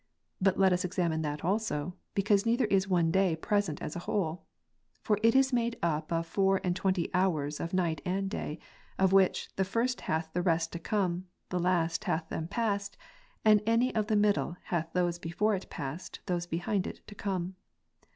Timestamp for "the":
9.57-9.63, 10.33-10.41, 11.49-11.59, 14.07-14.15